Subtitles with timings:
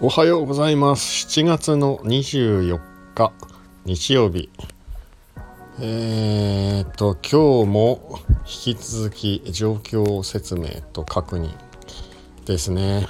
[0.00, 1.26] おはようございます。
[1.26, 2.80] 7月の24
[3.14, 3.34] 日
[3.84, 4.48] 日曜日。
[5.80, 11.50] えー、っと今日も引き続き状況説明と確認
[12.46, 13.06] ですね。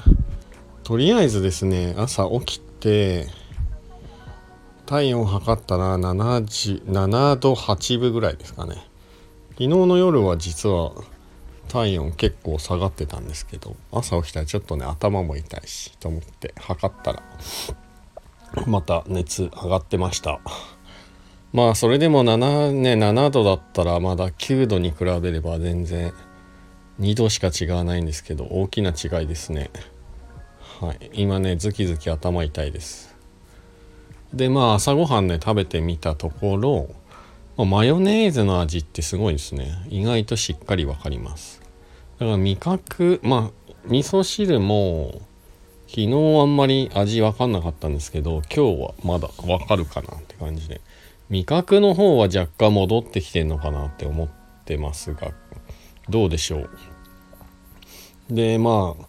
[0.82, 3.29] とりあえずですね朝起きて
[4.86, 8.88] 体温を測ったら7度8分ぐらいですかね。
[9.57, 10.93] 昨日の夜は実は
[11.68, 17.23] 体温結構下がってたんですけど朝起きたらちょっとね頭も痛いしと思って測ったら
[18.66, 20.41] また熱上がってました。
[21.55, 26.12] まあそれでも7ね7度だったらまだ9度に比べれば全然
[27.00, 29.70] 2度しか違わないんですけど大きな違いですね。
[30.80, 31.11] はい。
[31.14, 33.16] 今ねズキズキ頭痛いです。
[34.34, 36.91] でまあ朝ごはんね食べてみたところ、
[37.65, 39.87] マヨネーズの味ってすごいですね。
[39.88, 41.62] 意外としっかりわかります。
[42.19, 45.22] だから味覚まあ味噌汁も
[45.89, 50.80] 昨日あんまり味わかんなかったんですけど今日はまだわかるかなって感じで。
[51.28, 54.28] 味覚の方は若干戻ってきてんのかなって思っ
[54.64, 55.33] てますが
[56.08, 56.70] どうでしょう？
[58.30, 59.06] でまあ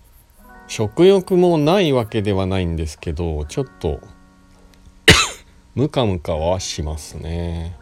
[0.67, 4.02] 食欲もないわけではないんですけどちょっと
[5.75, 7.77] ムカムカはしますね。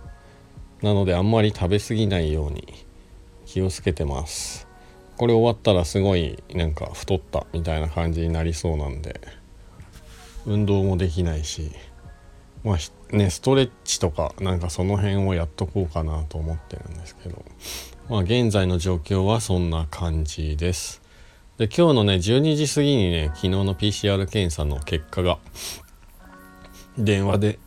[0.81, 2.85] なのであんまり食べ過ぎないように
[3.45, 4.67] 気をつけてます。
[5.17, 9.21] これ終わったらすごいなんか太ったみたいな感じになりそうなんで
[10.45, 11.71] 運動もできないし
[12.63, 17.45] まあねストレッチとかなんかその辺をやっとこうかなと思ってるんですけど
[18.09, 21.01] まあ現在の状況はそんな感じです。
[21.57, 25.39] で今日のね12時過ぎにね昨日の PCR 検査の結果が
[26.97, 27.59] 電話で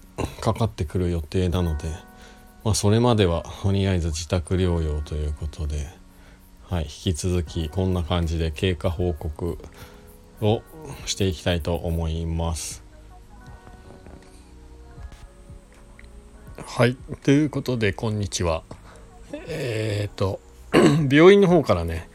[0.43, 1.89] かかってくる予定なので
[2.64, 5.89] まあ、それまではとりあえず自宅療養ということで、
[6.69, 9.59] はい、引き続きこんな感じで経過報告
[10.41, 10.62] を
[11.06, 12.83] していきたいと思います。
[16.66, 18.62] はい、ということでこんにちは。
[19.32, 20.41] えっ、と
[21.11, 22.09] 病院の方からね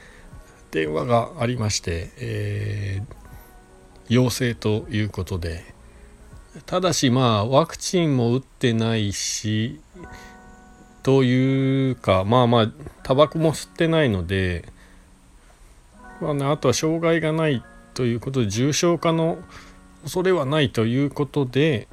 [0.71, 5.73] 電話がありまして、えー、陽性ということで
[6.65, 9.79] ただしまあワクチンも打ってないし
[11.03, 12.71] というかまあまあ
[13.03, 14.65] タバコも吸ってないので、
[16.21, 19.37] まあね、あとは障害がないということで重症化の
[20.03, 21.87] 恐れはないということで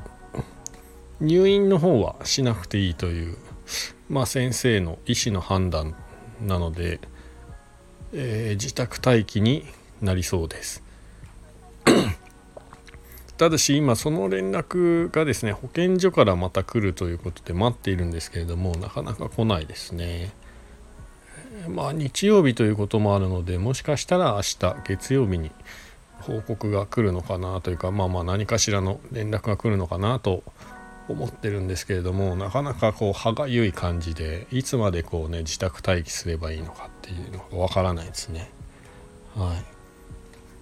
[1.21, 3.37] 入院の方はしなくていいという、
[4.09, 5.95] まあ、先生の医師の判断
[6.41, 7.01] なので、
[8.13, 9.67] えー、自宅待機に
[10.01, 10.83] なりそうです。
[13.41, 20.31] ただし今その連絡がですね保健所からまた来るということで待っているんですけれどもなかなか来ないですね。
[21.67, 25.51] まあ日曜日ということもあるのでもしかしたら明日月曜日に
[26.21, 30.43] 報告が来るのかなというかまあまあ何かしらの連絡が来るのかなと
[31.09, 38.51] 思ってるんですけれどもなかなかこう歯がゆい感じでいつまでこうね自宅待機すればいいのかっていうのがわからないですね。
[39.35, 39.65] はい。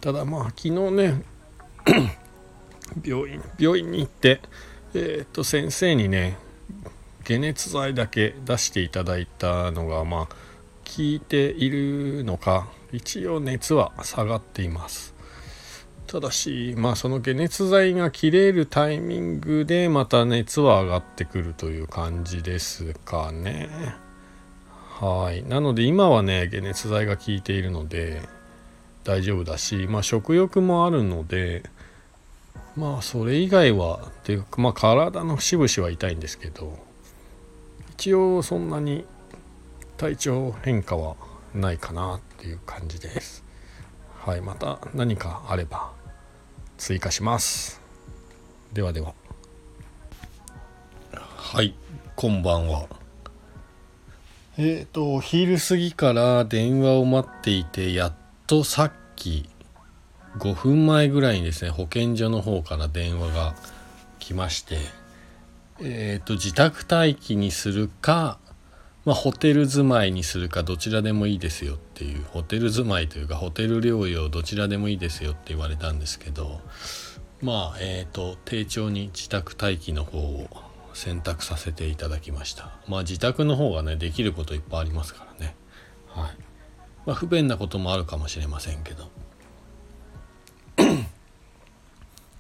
[0.01, 1.25] ただまあ昨日ね
[3.05, 4.41] 病院病院に行って、
[4.95, 6.37] えー、と先生にね
[7.27, 10.35] 解熱剤だけ出していただいたのがまあ効
[10.99, 15.15] いているのか一応熱は下がっています。
[16.07, 23.69] ただしまあその解熱剤が切れるタイミングでまた熱は上がってくるという感じですかね。
[25.01, 25.45] はい。
[25.45, 28.23] なので今はね解熱剤が効いているので
[29.05, 31.63] 大丈夫だしまあ食欲もあるので
[32.79, 36.79] まあそれ以外はっていうかまあ体の節々は痛いんですけど
[37.95, 39.05] 一応そんなに
[39.97, 41.17] 体調変化は
[41.53, 43.43] ないかなっていう感じです。
[44.21, 45.91] はいまた何かあれば
[46.77, 47.81] 追加します。
[48.73, 49.13] ではでは。
[51.13, 51.75] はい
[52.15, 52.87] こんばんは。
[54.57, 58.13] えっ、ー、とお昼過ぎから電話を待っていてやっ
[58.47, 59.49] とさっき
[60.37, 63.55] 5分前ぐらいにですね保健所の方から電話が
[64.19, 64.79] 来まして
[65.81, 68.39] えっ、ー、と自宅待機にするか
[69.05, 76.61] まあ、ホテル住まいにするかどちらでもいいですよっていうホテル住まいというかホテル療養どちらでもいいですよって言われたんですけど
[77.41, 80.49] まあえっ、ー、と丁重に自宅待機の方を
[80.93, 82.73] 選択させていただきました。
[82.89, 85.55] まあ自宅の方がねできることいっぱいありますからね。
[86.09, 86.31] はい。
[87.07, 89.09] まあ、不便なこともあるかもしれませんけど。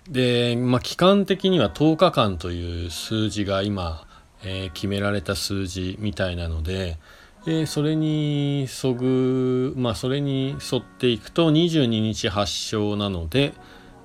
[0.08, 4.06] で、まあ、期間的には10日間という数字が今、
[4.42, 6.98] えー、決められた数字みたいなので、
[7.44, 13.54] でそれにそぐまあそれに沿っていくと22日発症なので、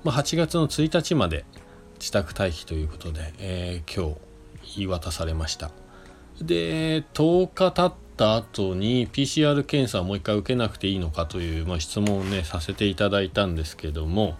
[0.02, 1.44] まあ、8月の1日まで
[1.98, 5.70] 自宅待機ということで、えー、今日言い渡されました。
[6.40, 14.36] で10日経った後に PCR 検査をもう一回受けなくていいのかという、まあ、質問をねさせていただいたんですけども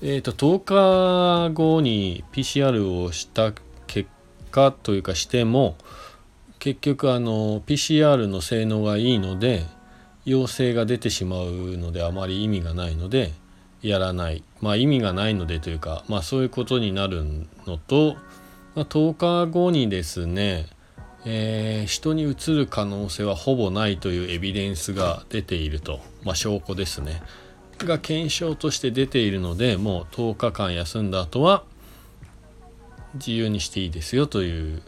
[0.00, 3.52] えーと、10日後に PCR をした
[3.86, 4.08] 結
[4.50, 5.76] 果というかしても
[6.58, 9.64] 結局あの PCR の性能がいいので
[10.24, 13.32] 陽性が出てしまうのであまり意味がないので
[13.82, 17.24] やらないまあ意味がないのでというかまあそういうことになる
[17.66, 18.14] のと、
[18.76, 20.66] まあ、10日後にですね、
[21.24, 27.22] えー、人にうつる可能性はほぼないというエビデンスが出ていると、まあ、証拠ですね。
[27.78, 31.64] が検証として出ているのでもう10日間休んだ後は
[33.14, 34.82] 自由にしていいですよという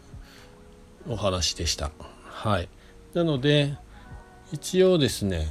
[1.07, 1.91] お話でした。
[2.23, 2.69] はい、
[3.13, 3.75] なので
[4.51, 5.47] 一応ですね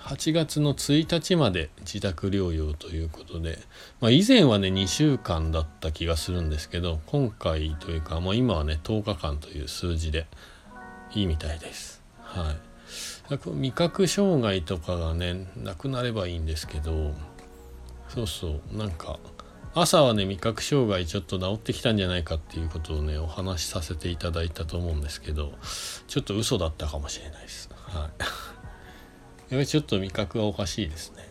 [0.00, 3.58] 8月の1日まで自宅療養ということで、
[4.00, 10.26] まあ、以前はね2週間だった気がするんですけど今回というか、まあ、今はね10日間という数字で
[11.12, 12.02] いいみたいです。
[12.22, 12.67] はい
[13.28, 17.14] 味覚障害とかがねなくなればいいんですけど
[18.08, 19.18] そうそうなんか
[19.74, 25.52] 朝はね味覚障害ちょっと治ってきたんじゃないかっていうことをねお話しさせていただいたと思うんですけど
[26.06, 27.70] ちょっと嘘だったかもしれないです。
[27.72, 28.02] はい。
[28.02, 28.10] やっ
[29.50, 31.28] ぱりちょっと味覚がおかしいですね。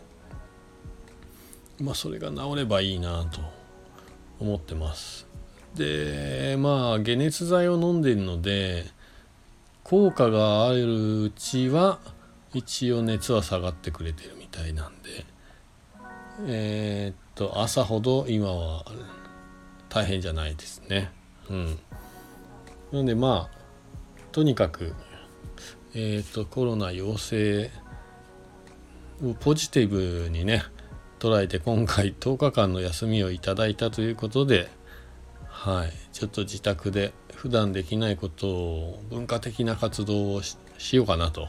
[1.80, 3.42] まあそれが治ればいいなと
[4.39, 5.27] 思ってます。
[5.75, 8.86] でまあ解熱剤を飲んでるので
[9.89, 12.00] 効果があるうちは
[12.54, 15.25] 一応熱は下がってくれてるみたいなんで。
[16.45, 18.84] えー、っと朝ほど今は
[19.88, 21.10] 大変じゃないですね。
[21.50, 21.80] うん。
[22.92, 23.57] なのでまあ
[24.34, 24.94] とにかく
[25.94, 27.72] えー、っとコロナ陽性
[29.24, 30.63] をポジティブにね
[31.19, 34.69] 捉えて今回10日間の休みをいただいたということで
[35.57, 35.94] はい。
[36.13, 40.56] ちょっと自宅で普段できないことを文化的な活動をし
[40.95, 41.48] ようかなと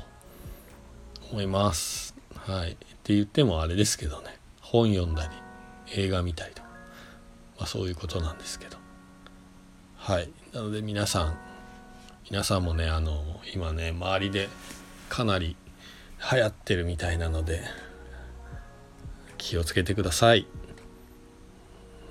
[1.31, 2.16] 思います。
[2.34, 2.72] はい。
[2.72, 2.75] っ
[3.05, 4.38] て言ってもあれですけどね。
[4.62, 5.31] 本読んだ
[5.94, 6.62] り映画見たりと。
[6.62, 6.69] か、
[7.58, 8.78] まあ、そういうことなんですけど。
[9.96, 10.31] はい。
[10.55, 11.38] なので皆さん
[12.31, 14.49] 皆さんもねあの今ね周りで
[15.10, 15.55] かなり
[16.32, 17.60] 流行ってるみたいなので
[19.37, 20.46] 気をつけてください。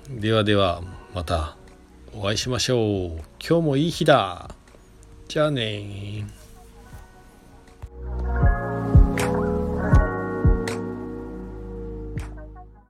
[0.08, 0.80] ではでは
[1.12, 1.57] また。
[2.14, 2.80] お会いしましょう。
[3.38, 4.50] 今日もいい日だ。
[5.28, 6.24] じゃあね